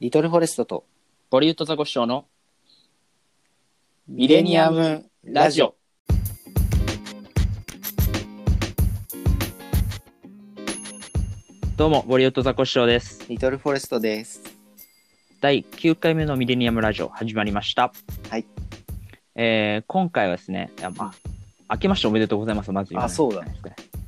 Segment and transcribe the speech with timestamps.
[0.00, 0.84] リトルフォレストと
[1.28, 2.24] ボリウッドザコシショウの
[4.06, 5.74] ミレニアムラジオ。
[11.76, 13.26] どうも、ボリウッドザコシショウです。
[13.28, 14.40] リトルフォレストです。
[15.40, 17.92] 第9回目のミレニアムラジオ始まりました。
[18.30, 18.46] はい。
[19.34, 22.70] えー、今回はですね、いやまあ、明けましておめでとうございます。
[22.70, 23.52] まず言わないとそうだね。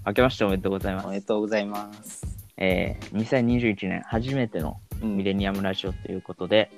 [0.06, 1.06] 明けましておめでとうございます。
[1.08, 2.22] おめでとうございます。
[2.58, 6.70] えー、2021年初めてのうんミレニアムラジオということで、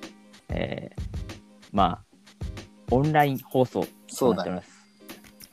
[0.49, 1.03] えー、
[1.73, 2.03] まあ、
[2.91, 3.87] オンライン放送。
[4.19, 4.71] となっております。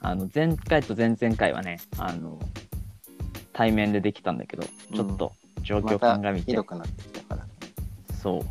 [0.01, 2.39] あの、前回と前々回はね、あの、
[3.53, 7.47] 対面でできたんだけど、ちょっと状況鑑みて、ひどくなってきたから。
[8.21, 8.43] そう。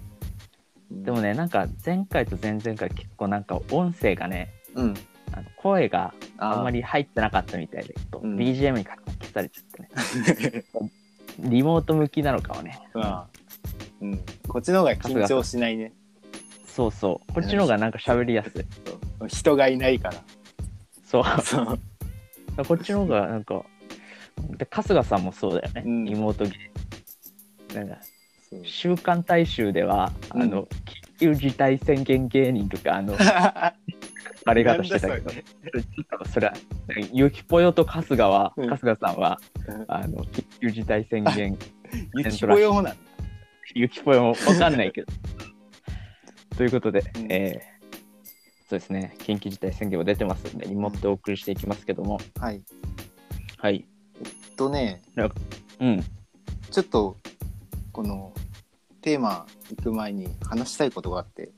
[0.90, 4.94] でもね、なんか前回と前々回結構なんか音声がね、うん。
[5.32, 8.96] あの声がああんまり入ってなかったみたいで、ちょっとうん BGM に消
[9.32, 10.64] されちゃってね。
[11.50, 12.80] リモート向きなのかもね。
[12.94, 13.26] あ
[14.00, 14.18] うん。
[14.48, 15.92] こっちの方が緊張しないね。
[16.66, 17.32] そうそう。
[17.32, 19.28] こっちの方がなんか喋りやすい。
[19.28, 20.14] 人がいないから。
[21.04, 21.24] そう。
[21.42, 21.78] そう。
[22.66, 23.64] こっちの方がなんか、
[24.56, 25.82] で春日さんもそうだよね。
[25.84, 26.52] うんリモート芸。
[27.74, 27.98] なんか、
[28.64, 30.68] 週刊大衆では、うんあの、緊
[31.18, 33.16] 急事態宣言芸人とか、あの、
[34.46, 35.30] あれ方してたけど、
[36.26, 36.54] それは、
[37.12, 39.38] ゆきぽよと春日は、うん春日さんは、
[39.88, 41.58] あの、緊急事態宣言、
[42.14, 43.07] ゆきぽよもなんだ。
[43.74, 45.12] ゆきぽよもわかんないけど。
[46.56, 47.78] ということで、うんえー
[48.68, 52.62] そうですね、緊急事態宣言も出てますんで、リモートでお送りしていきますけども、はい。
[53.56, 53.86] はい。
[54.20, 55.00] えっとね、
[55.80, 56.04] うん。
[56.70, 57.16] ちょっと、
[57.92, 58.34] この、
[59.00, 61.50] テーマ行く前に話したいことがあって、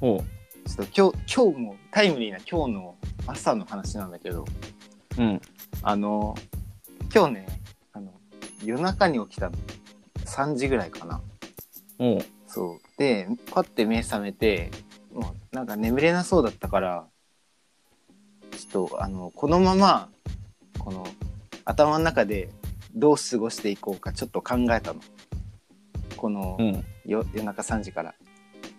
[0.00, 0.20] おう。
[0.66, 2.96] ちょっと今日、今日もタイムリーな今日の
[3.26, 4.46] 朝の話なんだけど、
[5.18, 5.42] うん。
[5.82, 6.34] あの、
[7.14, 7.46] 今日ね、
[7.92, 8.14] あの、
[8.64, 9.58] 夜中に起きたの。
[10.24, 11.20] 3時ぐらいかな。
[12.00, 12.24] おう。
[12.48, 12.98] そう。
[12.98, 14.72] で、パッて目覚めて、
[15.12, 17.06] もうなんか眠れなそうだったから、
[18.50, 20.08] ちょっと、あの、このまま、
[20.78, 21.06] この、
[21.64, 22.48] 頭の中で
[22.94, 25.00] どう過ごしていこうかちょっと考えたの。
[26.16, 26.84] この、うん。
[27.04, 28.14] よ夜中3時から。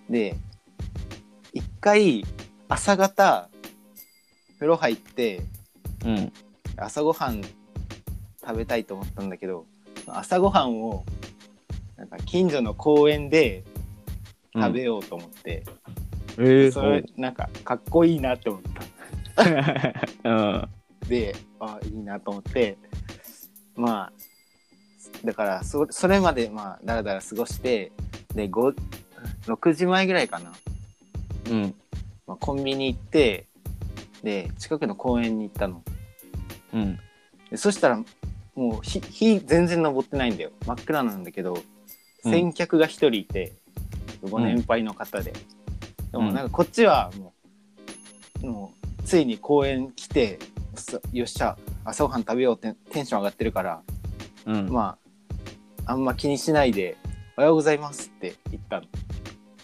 [0.09, 0.35] で、
[1.53, 2.25] 一回、
[2.67, 3.49] 朝方、
[4.55, 5.41] 風呂入って、
[6.03, 6.33] うん。
[6.77, 7.41] 朝ごはん
[8.41, 9.65] 食べたいと思ったんだけど
[10.07, 11.05] 朝ごはんを
[12.01, 13.63] なんか近所の公園で
[14.55, 15.63] 食べようと思って、
[16.39, 18.61] えー、それなんかかっこいいなって思っ
[20.23, 20.29] た。
[20.29, 20.69] うん。
[21.07, 22.75] であいいなと思って。
[23.75, 24.13] まあ
[25.23, 27.91] だからそそれまでまあだらだら過ごして
[28.33, 28.75] で5
[29.45, 30.53] 6時前ぐらいかな、
[31.51, 31.75] うん。
[32.25, 33.45] まあ、コンビニ行って
[34.23, 35.83] で近くの公園に行ったの。
[36.73, 36.99] うん。
[37.51, 38.03] でそしたら
[38.55, 40.49] もう日日全然登ってないんだよ。
[40.65, 41.53] 真っ暗なんだけど。
[41.53, 41.70] うん
[42.23, 43.53] 先客が一人いて、
[44.29, 45.33] ご年配の方で、
[46.11, 47.33] でもうんなんかこっちはも
[48.43, 50.39] うもうついに公園来て
[50.75, 53.81] そよっしゃ朝ごはん食べようってテンション上がってるから、
[54.45, 54.69] うん。
[54.69, 54.97] ま
[55.85, 56.97] ああんま気にしないで
[57.37, 58.87] 「おはようございます」って言ったの。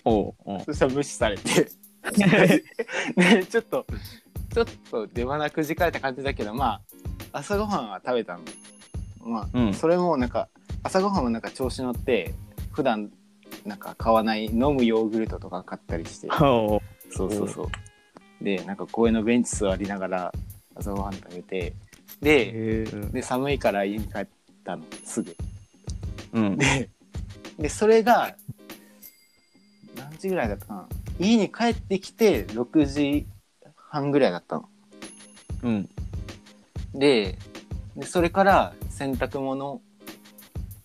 [0.05, 0.35] おう。
[0.65, 1.69] そしたら無視されて
[3.15, 3.85] ねちょっと
[4.53, 6.81] ちょっと出花くじかれた感じだけどまあ
[7.39, 8.43] 朝ごはんは食べたの
[9.23, 10.47] まあ、うんそれもなんか
[10.83, 12.33] 朝ごはんもなんか調子乗って
[12.77, 13.09] 普段
[13.65, 16.27] なんか買わない飲むヨーグルトとか買ったりして。
[16.27, 16.79] そ
[17.25, 20.33] うそうそうでなんか公園のベンチ座りながら
[20.75, 21.73] 朝ごはん食べて
[22.21, 24.27] でえー、で寒いから家に帰っ
[24.63, 25.35] たのすぐ
[26.33, 26.57] うん。
[26.57, 26.89] で
[27.57, 28.35] でそれが
[29.95, 30.87] 何時ぐらいだったかな
[31.19, 33.25] 家に帰ってきて6時
[33.75, 34.69] 半ぐらいだったの。
[35.63, 35.89] うん。
[36.93, 37.39] で
[37.95, 39.81] でそれから洗濯物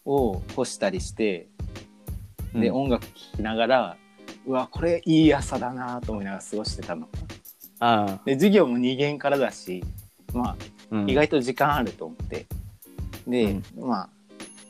[0.06, 1.48] を干したりして
[2.55, 3.97] で、うん音楽聴きながら
[4.47, 7.09] うわこれいい朝だなと思いながら過ごしてたの。
[7.79, 9.83] あで授業も2限からだし
[10.33, 10.57] まあ。
[10.91, 12.45] うんあ意外と時間あると思って
[13.27, 14.09] で、まあ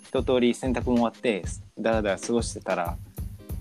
[0.05, 1.43] 一通り洗濯も終わって
[1.79, 2.97] だらだら過ごしてたら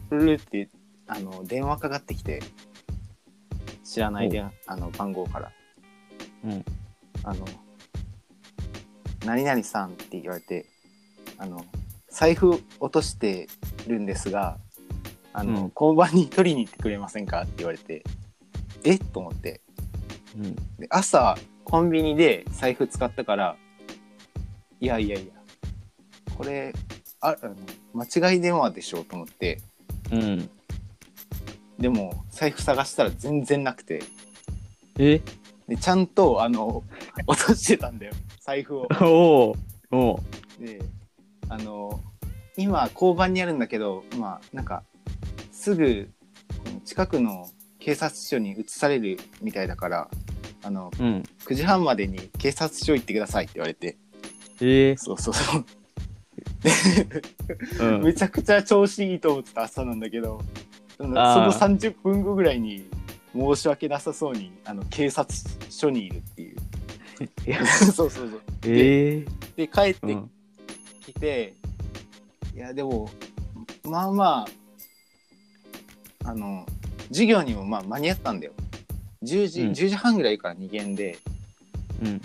[0.10, 0.70] プルルって
[1.08, 2.44] あの電話かかってきて
[3.84, 5.52] 知らないであの番号から
[6.46, 6.66] うん。
[7.24, 7.46] あの
[9.26, 10.66] 「何々さん」って言われて
[11.38, 11.66] あの
[12.10, 13.48] 財布落として
[13.88, 14.58] るんですが
[15.34, 17.42] あの、うん交番に取りに行ってくれませんか？
[17.44, 18.04] って言われて
[18.84, 18.96] え？
[18.96, 19.62] っと思って
[20.38, 20.56] うん。
[20.78, 23.56] で朝コンビニで財布使ったから
[24.80, 25.34] いやいやいや
[26.36, 26.74] これ
[27.22, 27.36] あ
[27.94, 29.60] 間違い電話でしょうと思って
[30.12, 30.50] うん。
[31.80, 34.04] でも財布探したら全然なくて
[34.98, 35.22] え？
[35.68, 36.84] でちゃんとあの
[37.26, 38.88] 落としてたんだよ財布を。
[39.02, 39.56] おう。
[39.92, 40.66] おう。
[40.66, 40.82] で
[41.48, 42.02] あの
[42.58, 44.84] 今交番にあるんだけどまあなんか
[45.52, 46.10] すぐ
[46.86, 47.50] 近くの
[47.80, 50.10] 警察署に移されるみたいだから
[50.64, 51.24] あのうん。
[51.46, 53.98] 9時半までに警察署行ってくださいって言われて。
[54.62, 55.66] ええそうそうそう。
[57.80, 58.04] うん。
[58.06, 60.42] めちゃくちゃ調子いいと思ってた朝なんだけど
[60.98, 61.52] そのあー。
[61.52, 62.86] その30分後ぐらいに
[63.34, 65.38] 申し訳なさそうにあの警察
[65.70, 66.58] 署にいるっていう。
[67.66, 68.42] そうそうそう。
[68.68, 69.26] ええ
[69.56, 70.32] で帰ってうん。
[71.02, 71.56] きて、
[72.54, 73.10] いやでも
[73.84, 74.46] まあま
[76.24, 76.66] ああの
[77.08, 78.54] 授業にもまあ間に合ったんだよ
[79.24, 81.18] 10時、うん10時半ぐらいから2限で
[82.04, 82.22] うん。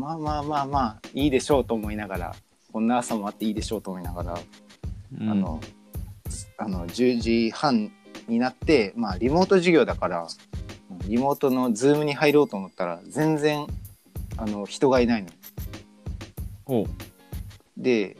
[0.00, 2.36] まあまあまあまあいいでしょうと思いながら
[2.72, 4.40] こんな朝もあっていいでしょうと思いながら、
[5.20, 5.60] うんあの
[6.58, 7.92] あの10時半
[8.26, 10.26] になってまあリモート授業だから
[11.06, 13.66] リモートのズームに入ろうと思ったら全然
[14.36, 15.24] あの人がいない
[16.68, 16.86] の。
[17.76, 18.16] で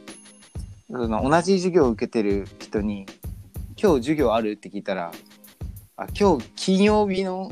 [0.89, 3.05] その同じ授業を受けてる人に
[3.81, 5.11] 「今日授業ある?」って聞いたら
[5.97, 7.51] 「あ今日金曜日の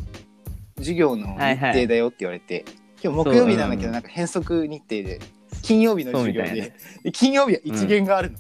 [0.78, 2.64] 授業の日程だよ」って言われて、
[3.04, 5.20] 今日木曜日なんだけどなんか変則日程で
[5.62, 6.74] 金曜日の授業で,、
[7.04, 8.32] で金曜日は一限がある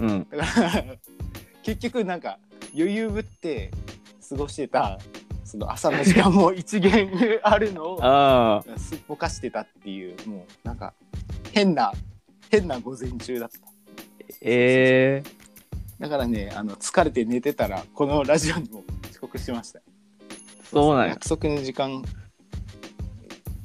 [0.00, 0.26] の、うん。
[0.30, 0.84] だから
[1.62, 2.38] 結局なんか
[2.74, 3.70] 余裕ぶって
[4.28, 4.98] 過ごしてた
[5.44, 7.10] その朝の時間も一限
[7.42, 8.62] あるのを。
[8.76, 10.92] すっぽかしてたっていうもうなんか
[11.52, 11.92] 変な
[12.50, 13.58] 変な午前中だった。
[14.42, 15.30] ええ
[15.98, 19.80] だからねあの疲れて寝てたらこのラジオにも遅刻しました
[20.70, 21.10] そうなんや。
[21.10, 22.04] 約束の時間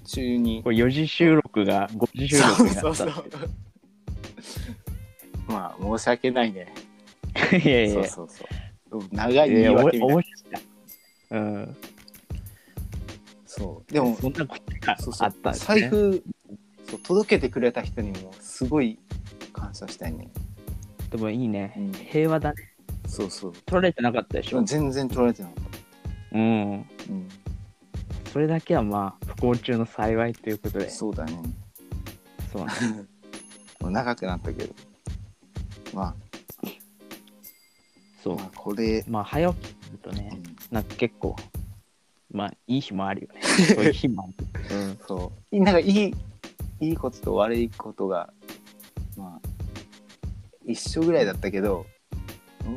[0.05, 0.63] 中に。
[0.63, 2.95] これ4時収録が5時収録になった。
[2.95, 3.07] そう
[5.47, 6.73] まあ申し訳ないね。
[7.63, 8.07] いやいや。
[8.07, 8.47] そうそう
[8.89, 9.03] そう。
[9.11, 10.61] 長いいやおも言い訳みたい
[11.31, 11.39] な。
[11.39, 11.41] 面白い。
[11.41, 11.77] うん。
[13.45, 13.93] そう。
[13.93, 15.81] でもそんなことがそうそうあったんですね。
[15.81, 16.23] 財布
[16.99, 18.99] 届けてくれた人にもすごい
[19.53, 20.29] 感謝したいね
[21.11, 21.73] でもいいね。
[21.77, 22.73] うん平和だね。
[23.07, 24.63] そうそう取られてなかったでしょ。
[24.63, 25.63] 全然取られてなかっ
[26.31, 26.71] たうん。
[26.71, 26.85] うん
[28.31, 30.89] それだけはまあ、不幸中の幸いということで。
[30.89, 31.39] そうだね
[32.51, 32.71] そうね。
[33.79, 34.73] もう長くなったけど
[35.93, 36.15] ま
[38.23, 38.43] そうあま。
[38.45, 41.35] あこれ、まあ、早起きするとね、うんなんか結構、
[42.31, 43.41] まあ、いい日もあるよね。
[43.75, 44.27] そういう日もあ
[44.71, 44.75] る。
[44.75, 44.97] うん。
[45.07, 46.15] そうなんかいい
[46.83, 48.33] いいことと悪いことが
[49.17, 49.49] まあ
[50.65, 51.85] 一緒ぐらいだったけど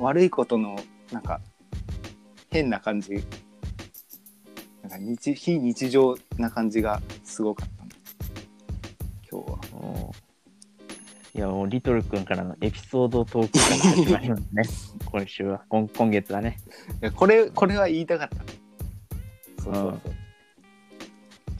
[0.00, 0.76] 悪いことの
[1.12, 1.40] なんか
[2.50, 3.14] 変な感じ
[4.82, 7.90] なんか日非日常な感じがすごかったね
[9.30, 9.58] 今日は。
[9.72, 10.12] お
[11.34, 14.62] いや、もう、リトル君からのエピソードトークから始まりますね。
[15.04, 16.56] 今週は、今今月はね。
[17.02, 18.36] いやこれこれは言いたかった。
[19.62, 20.25] そうそうそう、ちょっ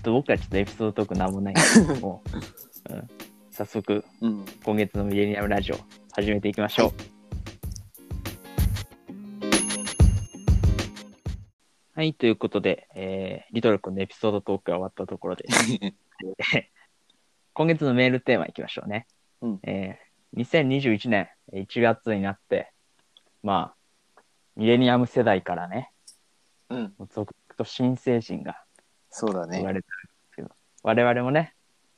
[0.07, 2.23] と僕はちょっとエピソードトークなんもないんですけども、
[2.89, 3.09] うん、
[3.51, 4.45] 早速、うん。
[4.65, 5.77] 今月のミレニアムラジオ、
[6.13, 6.93] 始めていきましょう。
[11.97, 15.47] はい、ということで、えーリトル君のエピソードトークが終わったところで、
[17.53, 19.09] 今月のメールテーマいきましょうね。
[19.41, 19.61] うん。
[19.65, 20.07] えー
[20.37, 22.71] 2021年1月になって、
[23.43, 24.23] まあ、
[24.55, 25.91] ミレニアム世代からね、
[26.69, 26.95] うん。
[27.09, 28.66] 続々と新成人が
[29.19, 30.51] そうだね言われてるんですけど、
[30.83, 31.55] 我々もね、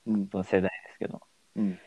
[0.06, 1.20] うんその世代ですけど、
[1.56, 1.78] うん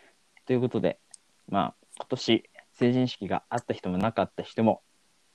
[0.45, 0.99] ということで、
[1.47, 4.81] まあ、今年成人式があった人もなかった人も、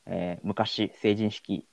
[0.05, 1.67] えー昔成人式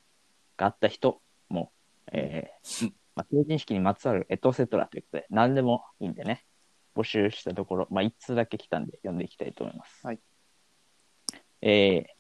[0.56, 1.74] があった人も、
[2.13, 6.46] えーまあ、成人式にまつわるエトセトラということで、何でもいいんでね、
[6.96, 10.08] 募集したところ、まあ、1通だけ来たんで読んでいきたいと思います。
[10.08, 10.20] はい。
[11.62, 12.13] えー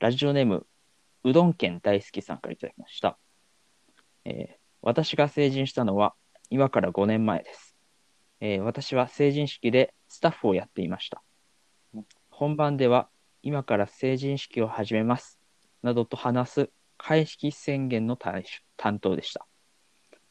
[0.00, 0.66] ラジオネーム、
[1.24, 3.18] うどん県大好きさんからいただきました。
[4.24, 6.14] えー私が成人したのは
[6.48, 7.76] 今から5年前です。
[8.40, 11.22] えー私は成人式でスタッフをやっていました
[11.94, 12.06] うん。
[12.30, 13.08] 本番では
[13.42, 15.38] 今から成人式を始めます
[15.82, 18.42] などと話す開式宣言の担
[18.76, 19.46] 担当でした、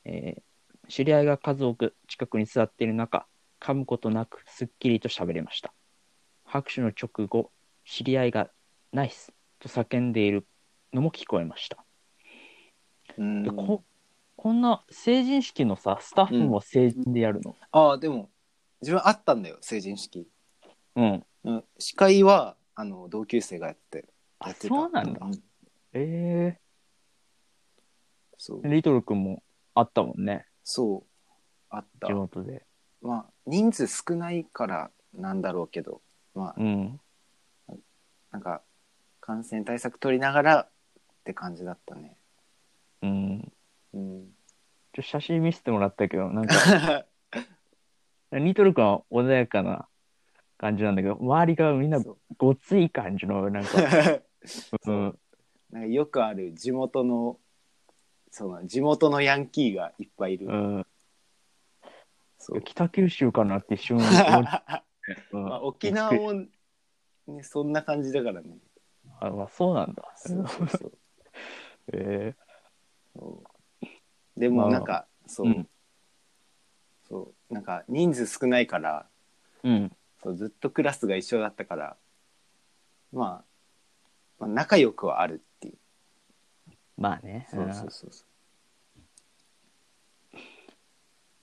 [0.06, 0.42] えー
[0.90, 3.28] 知り合いが数多く近くに座っている中、
[3.62, 5.72] 噛むことなくすっきりと喋れました。
[6.44, 7.52] 拍手の直後、
[7.86, 8.50] 知り合いが
[8.92, 10.48] ナイスと叫んでいる
[10.92, 11.86] のも聞こえました。
[13.18, 13.84] うんでこ
[14.42, 17.58] こんな成人式のさ、スタッフも成人でやるの？
[17.74, 18.30] ああでも
[18.82, 20.30] 自分あったんだよ成人式、
[20.96, 21.26] うん。
[21.44, 24.04] うん、司会はあの同級生がやってや
[24.40, 25.20] あ、ってたそうなんだ。
[25.92, 26.58] え
[28.38, 29.44] そうー、リトル君も
[29.76, 31.34] あったもんね、そう
[31.70, 32.66] あった地元で。
[33.02, 36.02] まあ人数少ないからなんだろうけど
[36.34, 37.00] まあうん。
[38.32, 38.62] なんか
[39.20, 40.70] 感染対策取りながらっ
[41.26, 42.16] て感じだったね
[43.02, 43.52] うん。
[43.94, 44.28] うん。
[44.94, 47.06] ちょ写真見せてもらったけど、なんか、
[48.32, 49.88] リトル君は穏やかな
[50.58, 52.18] 感じなんだけど、周りがみんなそう。
[52.38, 53.70] ごつい感じの、なんか、
[54.88, 55.20] うん。
[55.72, 57.40] なんかよくある地元の
[58.32, 60.86] その地元のヤンキーがいっぱいいる、うん。
[62.38, 62.62] そう。
[62.62, 64.10] 北九州かなって一瞬思っ
[65.32, 65.44] うん。
[65.44, 68.58] まあ、沖縄も、ね、そんな感じだからね。
[69.20, 70.04] あ、まあ、そうなんだ。
[70.16, 70.92] そうそうそう。
[71.94, 72.36] え
[73.16, 73.59] そう
[74.40, 75.70] でもなんか、そう、うん。
[77.08, 77.54] そう。
[77.54, 79.06] なんか人数少ないから
[79.64, 79.92] えうん。
[80.24, 81.98] そうずっとクラスが一緒だったから、
[83.12, 83.46] まあ、
[84.40, 85.78] まあ仲良くはあるっていう。
[86.98, 87.48] まあね。
[87.52, 88.24] そうそうそうそ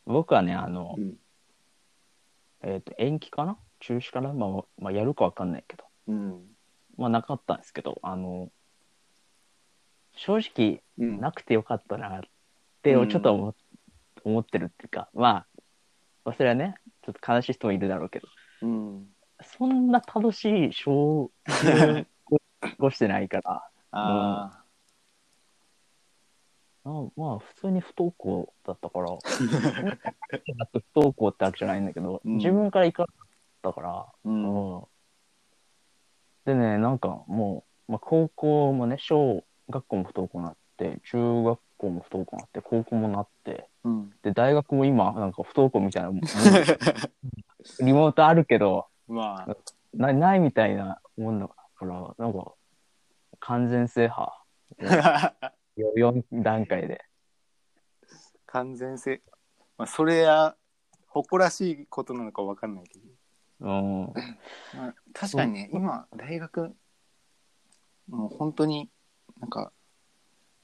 [0.09, 0.11] う。
[0.11, 1.17] ん僕はね、あのう、、うん。
[2.63, 3.59] えっ、と、延期かな？
[3.81, 4.33] 中止かな？
[4.33, 5.85] まあ、まあ、やるかわかんないけど。
[6.09, 6.57] うん。
[6.97, 8.51] まあ、なかったんですけど、あの、
[10.15, 11.21] 正直、うん。
[11.21, 12.21] なくてよかったなっ
[12.87, 13.09] て、うん。
[13.09, 13.55] ちょっと思,、
[14.25, 15.47] 思ってるっていうか、まあ、
[16.25, 18.29] まあそれはね、ちょっと悲しい人もいるだろうけど、
[18.63, 19.07] うん。
[19.43, 22.05] そんな楽しい小過
[22.79, 24.67] ごしてないから、ああ
[27.17, 32.37] まあ、普通に不登校だったから、不登校ってわけじゃないんだけど、うん。
[32.37, 33.29] 自分から行かなかっ
[33.63, 34.77] たから、あうん。
[34.77, 34.85] うん。
[36.45, 46.21] でね、なんかもう、まあ、高校もね、小学校も不登校になって、中学校も不登校になって、高校もなって、うんで、大学も今、なんか不登校みたいなもん、
[47.81, 49.57] リモートあるけど、まあ
[49.95, 52.53] なないみたいなもんだから、なんか、
[53.41, 54.31] 完全制覇、
[55.77, 57.05] 4段階で。
[58.47, 59.21] 完全性
[59.77, 60.57] まあそれや
[61.09, 63.05] 誇らしいことなのかわかんないけど、
[63.61, 64.13] うん。
[64.75, 66.75] まあ、確かにね今大学
[68.09, 68.91] もう本当に
[69.41, 69.73] なんか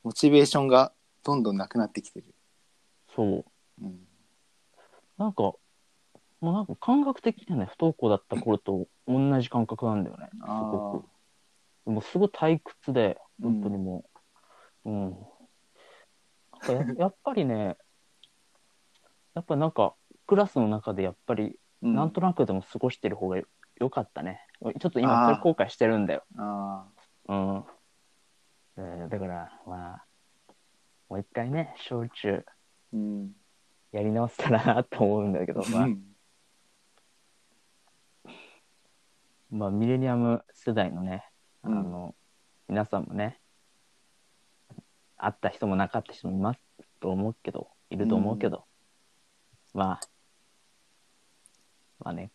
[0.02, 0.92] モチベーションが
[1.24, 2.34] どんどんなくなってきてる、
[3.14, 3.44] そう。
[3.82, 4.00] うん、
[5.18, 10.28] なんか、もうなんか感覚的にはね、不登校だった頃と同じ感覚なんだよね。
[10.32, 11.06] すご
[11.84, 11.90] く。
[11.90, 14.04] もうすごい退屈で、本当にも
[14.84, 14.90] う。
[14.90, 15.10] うん。
[16.52, 17.76] なんかや やっぱりね、
[19.34, 19.94] やっぱなんか、
[20.26, 23.44] クラスの中でやっぱり、うんなんとなくでも過ごしてる方がよ
[23.80, 24.46] よかったね。
[24.78, 26.22] ちょっと今、それ後悔してるんだよ。
[26.36, 26.86] あ
[27.28, 27.64] うん。
[28.76, 30.06] えーだから、まあ、
[31.12, 32.42] もう一回ね、小中ー
[32.94, 33.32] うん。
[33.92, 36.02] やり直せたらなと思うんだけど、まあう、ん。
[39.50, 41.26] まあ、ミレニアム世代のね、
[41.64, 41.74] あうん。
[41.90, 42.14] の、
[42.66, 43.38] 皆さんもね、
[45.18, 46.60] 会った人もなかった人もいます
[46.98, 48.64] と思うけど、いると思うけど、
[49.74, 50.00] まあ、
[51.98, 52.30] まあね、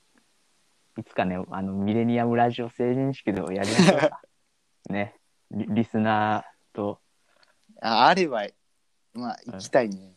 [1.00, 4.22] いつかね、あの、ミレニアムラジオ成人式でもやりましょうか。
[4.92, 5.16] ね、
[5.50, 7.02] リリスナーと、
[7.82, 8.44] ああれば
[9.18, 10.16] まあ行きたいね。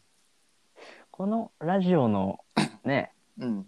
[1.11, 2.38] このラジオの
[2.85, 3.66] ね、うん。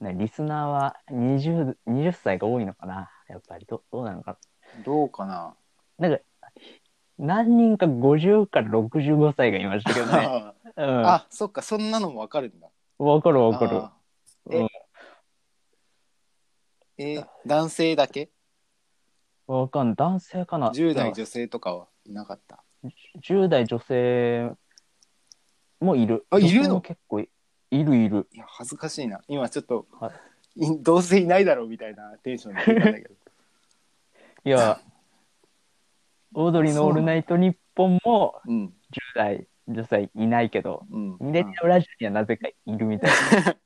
[0.00, 3.10] ねリスナーは 20, 20歳が多いのかな？
[3.28, 3.66] やっぱり。
[3.66, 4.38] どどうなのか？
[4.84, 5.54] どうかな？
[5.98, 6.24] ななんか
[7.18, 10.54] 何人か50から65歳がいましたけどね。
[10.76, 11.62] うん、あそっか。
[11.62, 12.68] そんなのもわかるんだ。
[12.98, 13.76] わかるわかる。
[13.76, 14.58] あー。
[14.60, 14.68] うん。
[16.96, 18.30] ええ男性だけ？
[19.46, 19.96] わかんない。
[19.96, 20.70] 男性かな。
[20.70, 22.63] 10代うん女性とかはいなかった？
[23.22, 24.52] 10代女性
[25.80, 26.26] もいる。
[26.30, 26.52] あいるの？
[26.52, 27.28] 女性も結構い
[27.70, 28.28] いるいる。
[28.32, 29.20] いや恥ずかしいな。
[29.28, 30.12] 今ちょっと、、は
[30.56, 30.82] い。
[30.82, 33.14] どうせいないだろうみたいなテンションで聞いたんだけど。
[34.44, 34.80] いや、
[36.34, 38.52] オードリーのオールナイトニッポンもう。
[38.52, 38.74] ん。
[38.90, 41.16] 10代女性いないけど、うん。
[41.20, 43.56] ミレニアムラジオにはなぜかいるみたいな。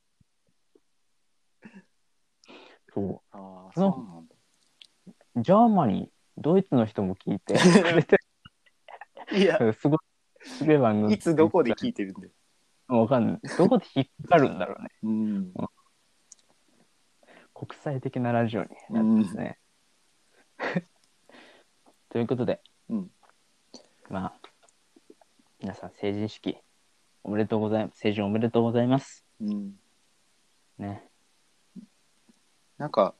[2.94, 4.34] そああそうなんだ。
[5.36, 5.42] う。
[5.42, 6.08] Germany、
[6.38, 8.17] ドイツの人も聞いて くれて、
[9.32, 9.98] いやすごい、
[10.42, 11.14] すごい番組。
[11.14, 12.32] いつどこで聞いてるんだよ
[12.88, 13.40] わかんない。
[13.56, 14.90] どこで引っかかるんだろうね。
[15.02, 15.52] うん
[17.54, 19.58] 国際的なラジオになってますね。
[22.08, 23.10] ということで、うん
[24.08, 24.32] まあ、
[25.60, 26.56] 皆さん成人式
[27.24, 27.98] おめでとうございます。
[27.98, 29.24] 成人おめでとうございます。
[29.40, 29.72] うん
[30.78, 31.04] ね。
[32.78, 33.14] なんか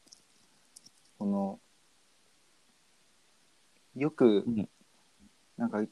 [1.19, 1.61] この
[3.97, 4.69] よく、うん
[5.59, 5.85] なんか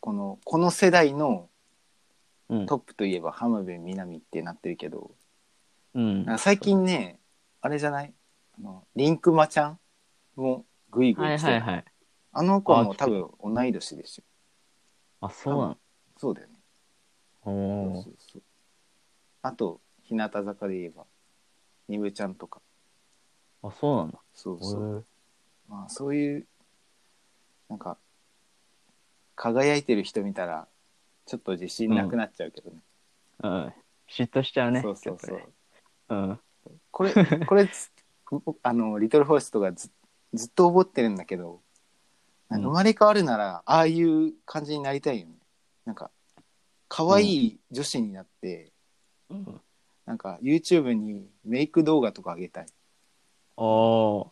[0.00, 1.50] このこの世代の
[2.48, 2.66] うん。
[2.66, 5.10] トップといえば浜辺美波ってなってるけど、
[5.94, 6.24] うん。
[6.24, 7.18] なんか最近ね
[7.60, 8.14] あれじゃない？
[8.56, 9.80] あのリンクマちゃん
[10.36, 11.84] もグイグはいイ来てる、はいはい。
[12.32, 14.24] あの子もあ多分同い年ですよ。
[15.22, 15.78] あ、そうなの
[16.16, 16.54] そうだよね。
[17.42, 17.94] おー。
[17.94, 18.42] そうそうそう。
[19.42, 21.04] あと日向坂で言えば
[21.88, 22.60] にぶちゃんとか。
[23.64, 24.18] あ、そうなんだ。
[24.34, 24.96] そうそう。
[24.98, 25.02] へー。
[25.68, 26.46] まあそういう
[27.68, 27.98] なんか
[29.36, 30.66] 輝いてる人見たら
[31.26, 32.76] ちょっと自信なくなっちゃうけどね、
[33.42, 33.72] うん。
[34.08, 34.82] 嫉妬しちゃうね。
[34.82, 35.40] そうそうそう
[36.08, 36.40] うん。
[36.90, 37.12] これ
[37.46, 37.92] これつ
[38.62, 39.90] あのリトルホーストがず
[40.34, 41.60] ずっと思ってるんだけど、
[42.50, 45.34] 生まれ変わるなら、ああいう感じになりたいよね。
[45.84, 46.10] なんか、
[46.88, 48.72] 可愛い女子になって、
[49.30, 49.60] うん。
[50.04, 52.66] なんか YouTube にメイク動画とかあげたい。
[53.56, 54.28] おー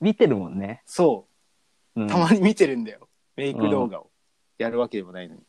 [0.00, 0.82] 見てるもんね。
[0.84, 1.28] そ
[1.94, 3.08] うう、んたまに見てるんだよ。
[3.36, 4.10] メイク動画を。
[4.62, 5.42] やるわけでもないのに。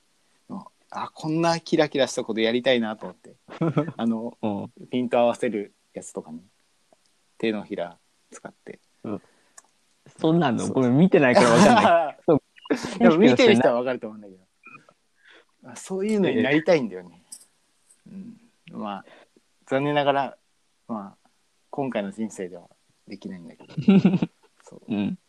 [0.95, 3.35] あ、こんなキラキラしたことやりたいなと思って。
[3.97, 4.47] あの、う
[4.83, 4.89] ん。
[4.89, 6.43] ピント合わせるやつとかね。
[7.39, 7.97] 手のひら
[8.31, 8.79] 使って。
[10.19, 12.17] そんなのごめん、見てないからわかんない。
[12.25, 14.43] そうでも見てる人はわかると思うんだけど。
[15.65, 17.23] あそういうのになりたいんだよね。
[18.07, 18.37] うん、
[18.71, 19.05] まあ、
[19.65, 20.37] 残念ながら、
[20.87, 21.29] まあ、
[21.69, 22.69] 今回の人生では
[23.07, 23.73] できないんだけど。
[24.63, 24.81] そう。
[24.87, 25.19] うん。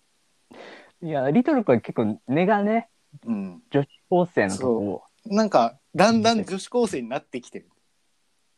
[1.02, 2.88] いや、リトル君は結構根がね、
[3.26, 3.62] うん。
[3.70, 5.02] 女子高生のとこを。
[5.26, 7.70] なんか、だんだん女子高生になってきてる。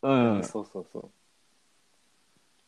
[0.01, 0.43] うん。
[0.43, 1.11] そうそうそう。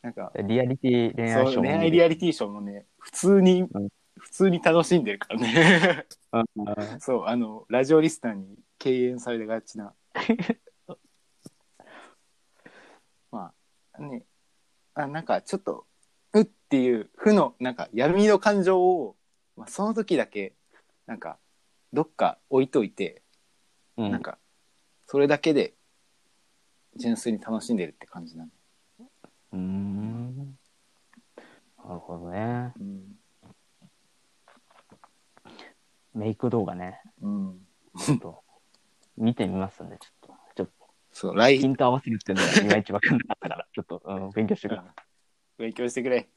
[0.02, 6.06] なんか、リアリティ恋愛シそう恋ョーも見る愛リアリティショーもね、普通に、うん普通に楽しんでるからね。
[6.34, 9.94] うんそう、あの、ラジオリスナーに敬遠されがちな。
[13.32, 13.54] ま
[13.94, 14.26] あ、ね、
[14.94, 15.86] あ、なんかちょっと、
[16.34, 19.16] うっていう負の、なんか闇の感情を、
[19.56, 20.54] まあ、その時だけ、
[21.06, 21.40] なんか、
[21.94, 23.22] どっか置いといて、
[23.98, 24.38] うんなんか、
[25.08, 25.74] それだけで、
[26.96, 28.50] 純粋に楽しんでるって感じなの。
[29.54, 30.58] うーん。
[31.84, 32.74] なるほどね。
[32.80, 33.20] うん。
[36.14, 37.02] メイク動画ね。
[37.22, 37.60] うん。
[37.98, 38.44] ちょっと、
[39.18, 40.74] 見てみますんで、ちょっと、ちょっと、
[41.12, 44.94] そう、来ピ、ント合わせるっていうのがいまいちわかんなかったから、 ちょっと、うん、勉強してください。
[45.58, 46.30] 勉強してくれ。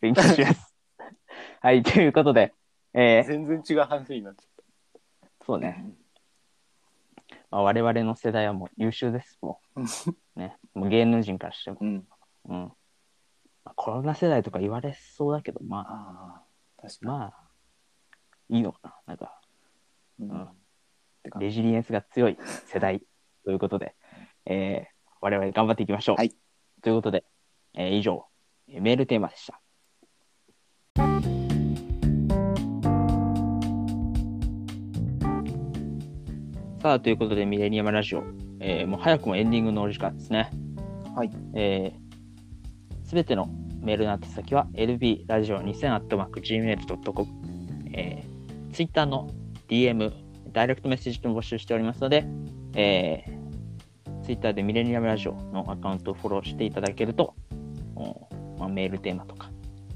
[0.00, 0.74] 勉強します。
[1.60, 2.54] はい、ということで、
[2.94, 4.55] えー、全然違う話になっちゃっ
[5.46, 5.66] そうた。
[5.68, 5.94] ね、
[7.50, 9.80] まあ、我々の世代はもう優秀です、もう。
[10.38, 11.78] ね、もう芸能人からしても。
[11.80, 12.08] うん。
[12.46, 12.72] うん。
[13.64, 16.42] まあ、コロナ世代とか言われそうだけど、まあ、あ
[16.78, 17.08] あ、確かに。
[17.08, 17.34] まあ、
[18.48, 18.94] いいのかな。
[19.06, 19.40] なんか、
[20.20, 20.48] うんうん
[21.40, 23.02] レジリエンスが強い世代
[23.44, 23.96] ということで、
[24.44, 26.16] えー、我々頑張っていきましょう。
[26.16, 26.32] はい
[26.82, 27.24] ということで、
[27.74, 28.28] えー以上、
[28.68, 29.55] えーメールテーマでした。
[36.86, 38.22] さあ、ということで、ミレニアムラジオ、
[38.60, 40.52] えーもう早くもエンディングのお時間ですね。
[41.16, 41.32] はい。
[41.56, 41.92] え
[43.02, 47.28] すべてのメールの宛先は lbradio2000-gmail.com、
[47.92, 49.28] えー、Twitter の
[49.68, 50.12] DM、
[50.52, 52.24] ダイレクトメッセージでも募集しておりますので、
[52.76, 57.34] えー、Twitter でミレニアムラジオのアカウントをフォローしていただけると、
[57.96, 58.28] お
[58.60, 59.50] まあ、メールテーマとか、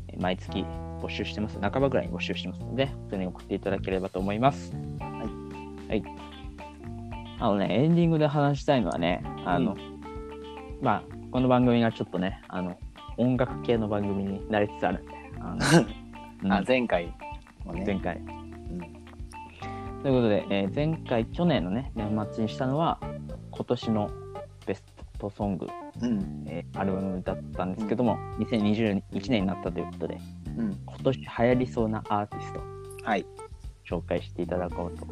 [0.09, 0.67] えー毎月
[1.01, 1.61] 募集してます。
[1.61, 4.90] 半ばぐらいに募集してますので、それに送っていただければと思います。
[7.41, 9.77] あのね、エンディングで話したいのはね、あの、う
[10.83, 12.79] まあ、この番組がちょっとね、あの、
[13.17, 15.57] 音楽系の番組になりつつあるんで、あの
[16.45, 17.15] うんあ、前回
[17.65, 17.85] もね。
[17.87, 18.17] 前回。
[18.17, 19.01] うん
[20.03, 22.99] ということで、えー前回、去年のね、年末にしたのは、
[23.51, 24.11] 今年の
[24.67, 24.85] ベス
[25.19, 25.67] トソング、
[26.03, 26.45] うん。
[26.47, 30.19] えーアルバムだったんですけども、2021年になったということで、
[30.59, 30.79] うん。
[30.87, 32.61] 今年流行りそうなアーティスト、
[33.03, 33.25] はい。
[33.85, 35.07] 紹介していただこうと。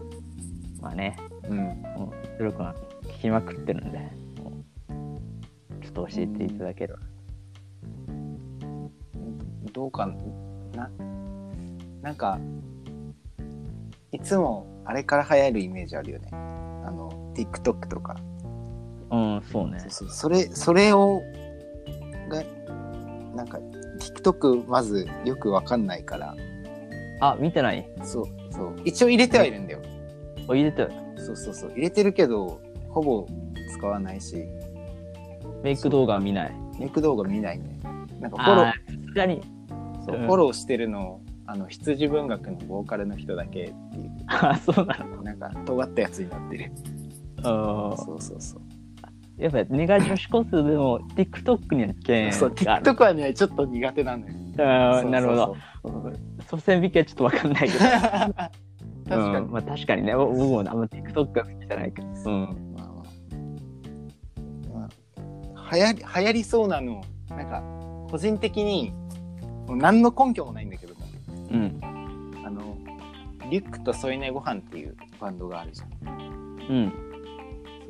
[0.81, 1.17] まあね、
[1.49, 1.57] うん。
[1.57, 3.99] もう、ルル君は聞きまくってるんで、
[5.83, 6.99] ちょっと教えていただければ。
[9.73, 10.07] どうか
[10.75, 10.91] な？
[12.03, 12.39] なんか、
[14.13, 16.29] いつもあれから流行るイメージあるよね。
[16.33, 18.17] あの、TikTok とか。
[19.11, 20.09] うん、そうねそう。
[20.11, 21.23] それ、それを、
[22.29, 22.43] が、
[23.35, 23.59] なんか、
[23.99, 26.35] TikTok まずよくわかんないから、
[27.21, 27.89] あ、見てない？
[28.03, 28.77] そう、そう。
[28.85, 29.81] 一応入れてはいるんだよ。
[30.49, 30.93] お入れてる。
[31.19, 31.73] そうそうそう。
[31.73, 33.27] 入れてるけど、ほぼ
[33.77, 34.45] 使わないし、
[35.63, 36.53] メイク動画は見ない。
[36.79, 37.79] メイク動画見ないね。
[38.21, 39.43] なんかフォローあ、ーに。
[40.07, 45.23] そううんフォローしてるのあの羊文学のボーカルの人だけっていうあ、そうなの。
[45.23, 46.73] なんか尖ったやつになってる
[47.39, 48.63] うんそうそうそう
[49.43, 52.51] やっぱネガ女子高生でも TikTok には懸そう。
[52.51, 55.57] TikTok はねちょっと苦手なのよあーそうなるほど。
[56.51, 57.85] そう線引きはちょっとわかんないけど。
[59.09, 59.51] 確かに、うん。
[59.51, 62.09] まあ確かにね、僕もあんま TikTok が好きじゃないけど。
[62.09, 62.75] うん。
[62.77, 63.03] まあま
[64.73, 64.79] あ。
[64.79, 64.89] ま
[65.71, 67.63] あ、流行り流行りそうなのなんか
[68.11, 68.93] 個人的に
[69.67, 71.01] もう何の根拠もないんだけども。
[71.51, 71.81] うん。
[72.45, 72.77] あの
[73.51, 75.89] リュックと添い寝ご飯っていうバンドがあるじゃん。
[76.69, 76.93] うん。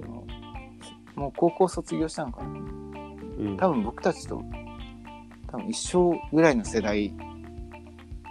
[0.01, 0.25] その
[1.17, 2.49] もう高校卒業したのかな。
[2.49, 3.57] うん。
[3.57, 4.43] 多分僕たちと
[5.51, 7.13] 多分一緒ぐらいの世代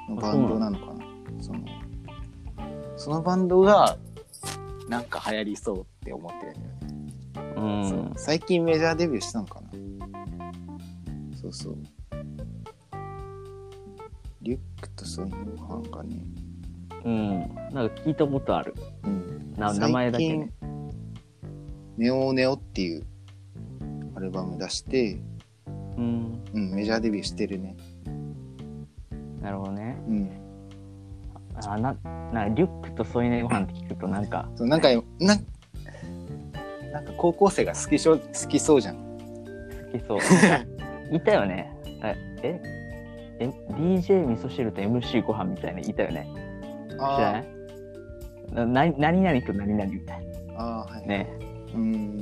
[0.10, 1.06] のバンドなのかな。
[1.42, 1.60] その
[2.98, 3.98] そのバンドが
[4.90, 6.84] なんか流行りそうって思ってるんだよね、
[7.56, 7.60] う
[8.12, 9.70] ん最近メジャーデビューしたのかな
[11.40, 11.78] そうそう
[14.48, 16.20] リュックとそういうご飯がね。
[17.04, 17.40] うん。
[17.74, 18.74] なんか聞いたことある。
[19.04, 19.54] うん。
[19.58, 20.54] な名前だけね。
[21.98, 23.04] ネオネオっていう
[24.16, 25.20] アルバム出して、
[25.98, 26.44] うん。
[26.54, 27.76] うん、メジャーデビューしてるね。
[29.42, 29.98] なるほどね。
[30.08, 30.47] うん。
[31.66, 31.96] あな、
[32.34, 34.90] なリュックと添い寝ご飯って聞くとなんか、そうなんか、
[35.20, 35.46] なん
[36.92, 38.96] なんか高校生が好きそう好きそうじゃん。
[39.92, 40.20] 好きそう。
[41.16, 41.72] いたよね。
[42.02, 42.08] あ
[42.44, 42.62] え
[43.40, 46.28] え ?DJ 味噌汁と MC ご飯みたいないたよね。
[46.90, 47.46] 知らない？
[48.54, 50.22] なな何々と何々みたい
[50.56, 51.02] ああー、はい。
[51.02, 51.08] な。
[51.08, 51.28] ね。
[51.74, 52.20] うん。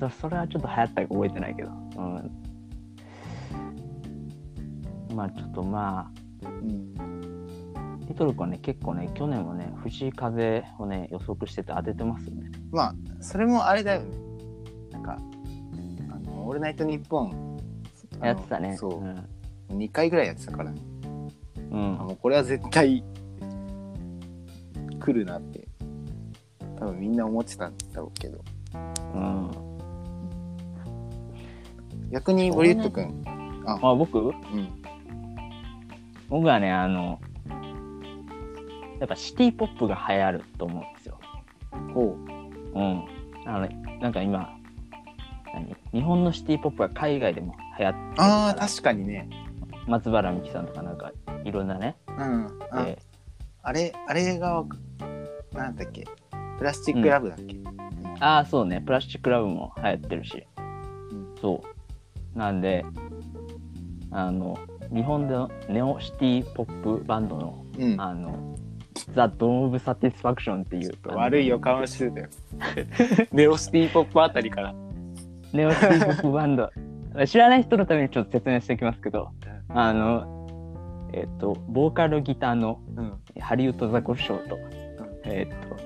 [0.00, 1.70] そそれはちょっと流行ったか覚えてないけど。
[1.96, 2.30] うん。
[5.16, 6.10] まあちょっとま
[6.42, 6.94] うん。
[8.18, 12.50] トル君はね、結構ね、去年もね、藤井風をね、予測してて当ててますよね。
[12.70, 14.16] まあ、それもあれだよね。
[14.92, 15.18] なんか、
[16.10, 17.56] あの、オールナイトニッポン。
[18.22, 18.76] やってたね。
[18.76, 19.74] そうう。
[19.74, 19.78] ん。
[19.78, 20.80] 2回ぐらいやってたからね。
[21.70, 23.04] うんあもうこれは絶対
[24.98, 25.68] 来るなって
[26.78, 28.42] 多分みんな思ってたんだろうけど
[29.14, 29.50] うん。
[32.10, 33.22] 逆にボリュット君
[33.66, 34.18] あ、僕？
[34.18, 34.34] うん
[36.30, 37.20] 僕はね、あの、
[39.00, 41.18] やっぱシティポップが流行ると思うんですよ。
[41.94, 42.16] ほ
[42.74, 43.04] うん。
[43.46, 43.68] あの、
[44.00, 44.54] なんか今、
[45.54, 45.76] 何？
[45.92, 49.28] 日本のシティポップが海外でも流行ってるああ確かにね
[49.86, 51.12] 松原美樹さんとかなんか
[51.44, 51.96] いろんなね。
[52.06, 52.98] うんあで
[53.62, 54.64] あれあれが
[55.52, 56.06] なんだっけ？
[56.58, 57.56] プラスチックラブだっけ、
[58.20, 58.82] ああ、そうね。
[58.84, 60.46] プラスチックラブも流行ってるし。
[60.56, 61.62] うんそ
[62.34, 62.38] う。
[62.38, 62.84] なんで、
[64.10, 64.58] あの、
[64.92, 68.56] 日本でのネオシティポップバンドの、うんあの、
[69.14, 72.26] ザ・ドーム・オブ・サティスファクションっていう悪い予感はしてたよ。
[73.32, 74.74] ネオシティポップあたりから。
[75.52, 76.70] ネオシティポップバンド。
[77.26, 79.30] 知らない人のためにちょっと説明しておきますけど、
[79.70, 83.12] あの、えっ、と、ボーカルギターのうん。
[83.40, 84.58] ハリウッドザコシショウと、
[85.24, 85.76] えっ、と、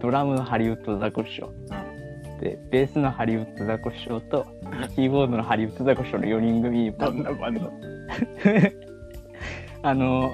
[0.00, 4.46] ドラムのハリウッドザコシショウ、で、ベースのハリウッドザコシショウと、
[4.94, 7.72] キーボードのハリウッドザコシショウの4人組バどんなバンド？
[9.82, 10.32] あの、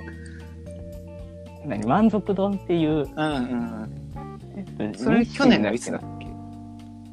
[1.66, 4.38] 何満足丼っていう、うんうんうん。
[4.57, 6.27] えっとそれ去年のいつだ日っけ？
[6.27, 6.37] 清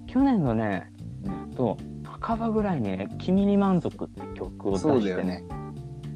[0.07, 0.91] 去年のね、
[1.23, 1.51] うん。
[1.55, 1.77] と
[2.21, 5.23] 半ばぐらいにね「君に満足」って曲を出して。
[5.23, 5.43] ね。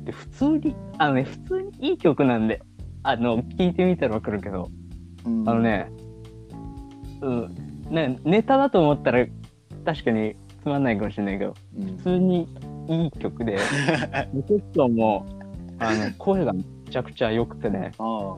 [0.06, 2.62] で普通にあのね普通にいい曲なんで
[3.04, 4.70] あの聞いてみたらわかるけど、
[5.26, 5.48] うん。
[5.50, 5.90] あのね
[7.22, 7.56] うん
[7.90, 9.26] ねネタだと思ったら
[9.86, 11.98] 確かにつまんないかもしれないけどうん。
[11.98, 12.48] 普通に
[12.90, 13.58] いい曲で
[14.48, 15.44] 結構もう
[15.80, 16.63] あの声がめ
[16.94, 17.92] ちゃくちゃ良くてね。
[17.98, 18.36] あ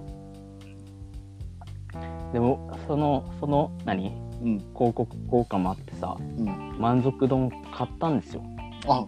[2.31, 4.07] でもそのその何？
[4.07, 4.57] あうん。
[4.73, 6.77] 広告効果もあってさうん。
[6.79, 8.43] 満足丼買ったんですよ。
[8.87, 9.05] あ。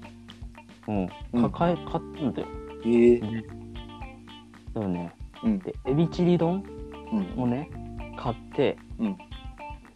[0.87, 1.51] うん、うん。
[1.51, 2.47] 抱え買ったんだよ。
[2.85, 3.19] ええ。
[3.19, 5.59] でもねうん。
[5.59, 6.63] でエビチリ丼
[7.13, 7.43] うん。
[7.43, 7.69] をね
[8.17, 9.17] 買って、うん。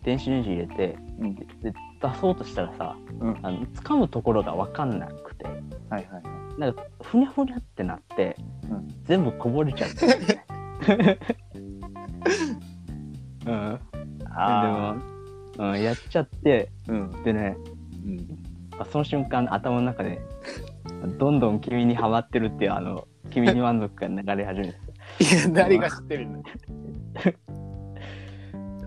[0.04, 1.36] 電子レンジ入れてうん。
[1.36, 3.40] でで出そうとしたらさうん。
[3.44, 5.46] あの掴むところが分かんなくて。
[5.46, 5.56] はい
[5.90, 8.36] はいはいなんかふにゃふにゃってなって、
[8.70, 11.18] うん全部こぼれちゃってるんだよね。
[13.46, 13.80] うん、
[14.34, 14.96] あ
[15.58, 17.24] でも、うん、やっちゃってあうん。
[17.24, 17.58] でね
[18.06, 18.28] うん。
[18.92, 20.22] その瞬間頭の中で
[21.18, 24.92] どんどん君にハマってるっていうあの君に満足が流れ始めて。
[25.20, 26.50] いや誰が知ってるんだ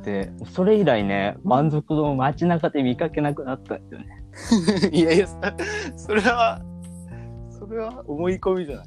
[0.04, 4.24] でそれ以来ね満足度を街中で見かけなくなったんですよね。
[4.96, 5.38] いやいやそ
[5.96, 6.60] それは
[7.66, 8.02] それは。
[8.06, 8.86] 思い込みじゃない？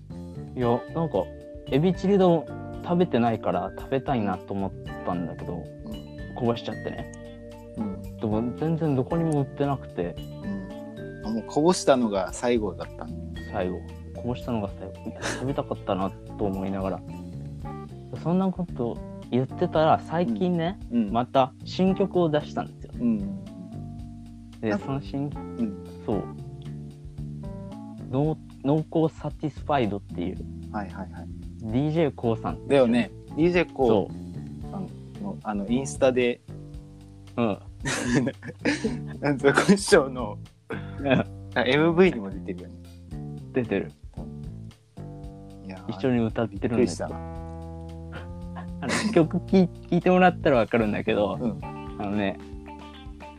[0.55, 1.23] いやなんか
[1.71, 2.45] エビチリ丼
[2.83, 4.71] 食べてないから食べたいなと思っ
[5.05, 5.63] たんだけど、
[6.35, 7.11] こぼしちゃってね。
[7.77, 8.01] うん。
[8.17, 10.15] でも全然どこにも売ってなくて。
[10.17, 11.25] うん。
[11.25, 13.05] あもうこぼしたのが最後だった
[13.51, 13.79] 最後。
[14.15, 14.93] こぼしたのが最後。
[15.21, 16.99] 食べたかったなと思いながら。
[18.23, 18.97] そんなこと
[19.29, 21.11] 言ってたら最近ね、うん。
[21.11, 22.93] また新曲を出したんですよ。
[22.99, 23.43] うん。
[24.63, 25.83] あでその新うん。
[26.05, 26.23] そう。
[28.09, 30.37] 濃濃厚サティスファイドっていう
[30.73, 31.27] はいはいはい。
[31.61, 33.09] d j k o さんだよね。
[33.37, 34.13] DJ こそう。
[35.23, 36.41] のあのインスタで。
[37.37, 37.59] ううん。
[39.21, 40.37] なんとか師匠の。
[41.55, 42.75] あ MV にも出てるよね。
[43.53, 43.89] 出てる。
[45.65, 48.11] いや一緒に歌ってるんだけどくりしたあの
[49.13, 51.61] 曲聴い聞いてもらったらわかるんだけど、うん。
[51.99, 52.37] あのね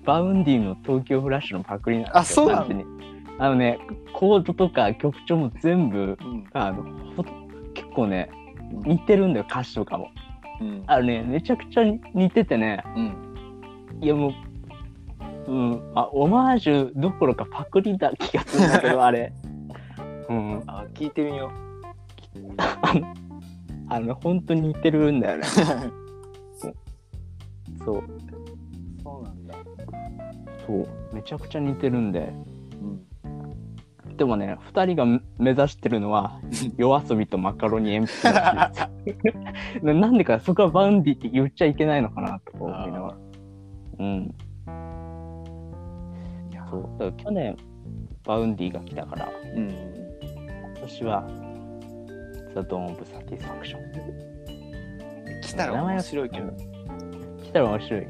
[0.06, 2.20] バウンディの東京フラッシュのパクリなんですよ。
[2.20, 2.97] あそうなの？
[3.38, 3.78] あのね
[4.12, 6.82] コードとか曲調も全部うんあの
[7.16, 7.30] ほと
[7.74, 8.30] 結構ね
[8.72, 10.10] うん似てるんだよ歌詞とかも
[10.60, 13.14] うんあのねめちゃくちゃ似ててねうん
[14.00, 14.32] いやも
[15.46, 19.32] ううんあオマージュどころかパクリだ気がするんだけど あれ
[20.28, 20.62] うん。
[20.66, 21.50] あ聞いてみよ
[23.88, 25.46] あの、本当に似てるんだよね。
[25.46, 25.48] う
[26.62, 26.74] そう。
[29.02, 29.54] そうなんだ
[30.66, 30.86] そう。
[31.14, 32.30] めちゃくちゃ似てるんで。
[34.18, 35.04] うんでもね、二人が
[35.38, 36.40] 目指してるのは、
[36.76, 39.16] YOASOBI とマカロニえんぴつらしいで
[39.78, 43.16] すななんでか、そこは Vaundy って言っちゃいけないのかなとか思いながら。
[44.00, 44.34] うん。
[46.68, 46.82] そう。
[46.98, 47.56] だから去年、
[48.24, 51.26] Vaundy が来たから、うん今年は、
[52.54, 55.40] The Dawn of Satisfaction。
[55.42, 56.52] 来たら面白いけど
[57.42, 58.06] 来たら面白い。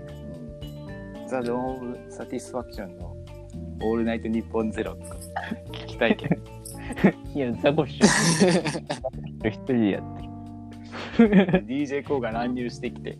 [1.28, 3.14] ザ・ドーン・オブ・サティスファクションの
[3.82, 5.16] 「オールナイト・ニッポンゼロとか
[5.98, 6.36] 聞きたいけど
[7.34, 10.28] いや、ザコシ一人でやってる。
[11.66, 13.18] DJ コーが乱入してきて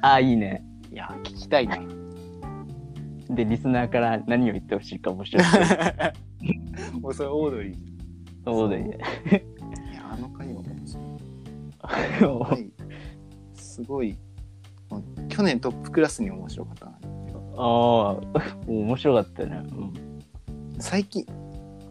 [0.00, 0.64] ああ、いいね。
[0.90, 1.80] いや聞きたいね
[3.30, 5.44] で、リスナーから何を言ってほしいか面白い。
[7.00, 7.76] もうそれオードリー
[8.44, 8.98] そうだよね。
[9.92, 11.04] いやあの回も面白い
[11.82, 12.70] はい
[13.54, 14.16] すごい
[15.28, 16.92] 去年トップクラスに面白かったな
[17.56, 18.16] ああ、
[18.66, 19.62] 面白かったよね。
[20.78, 21.24] 最近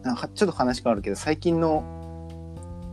[0.04, 1.82] あはちょっと話変わるけど最近の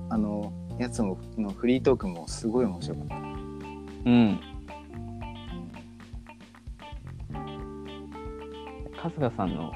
[0.10, 3.16] あのやつものフリートークもすごい面白かった。
[3.16, 3.20] う
[4.10, 4.40] ん。
[8.96, 9.74] 春日さんの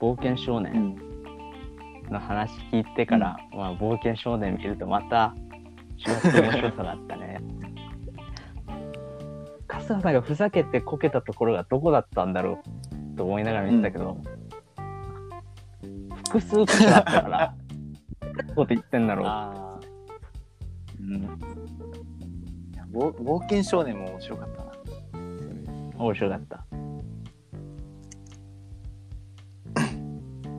[0.00, 0.96] 冒険少う年ん。
[2.10, 5.34] の話聞いてから、まあ、冒険少年見るとまた
[5.96, 7.40] 違った面白さがあったね。
[9.68, 12.60] 春日さんがふざけてこけたところがどこだったんだろ
[13.14, 14.18] うと思いながら見てたけど、
[16.32, 17.54] 複数箇所あったから、
[18.48, 19.26] どこと言ってんだろう。
[19.26, 19.78] あ
[21.00, 24.72] うん、ーいや冒冒険少年も面白かったな。
[25.98, 26.64] 面白かった。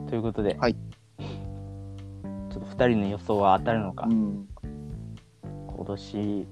[0.08, 0.74] ということで、はい。
[0.74, 4.46] ちょっと2人の予想は当たるのか、ん。
[5.42, 6.46] 今年、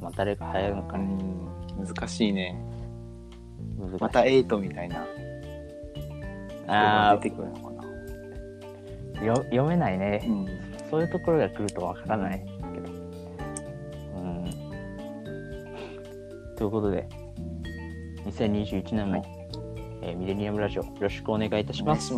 [0.00, 1.86] まあ、誰が流行るのかうね、ん。
[1.86, 2.60] 難しいね。
[4.00, 5.06] またエイトみたいな。
[6.66, 7.67] あ出てくるのか
[9.24, 12.42] よ読めないね、うんそういうところが来るとわからない
[12.74, 12.88] けど。
[12.88, 14.50] うん。
[16.56, 17.06] ということで、
[18.24, 19.22] 2021年も、
[20.02, 22.08] えーミレニアムラジオよろしくお願いいたします。
[22.08, 22.14] し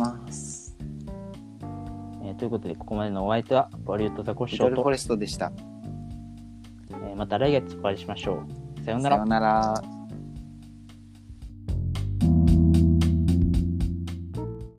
[2.23, 5.51] えーということで、ここまでのお相手は、バリュートザコシショウとフォ、レストでした
[6.91, 8.43] えーまた来月お会いしましょ
[8.79, 8.83] う。
[8.85, 9.25] さようならさよ。
[9.25, 9.73] うなら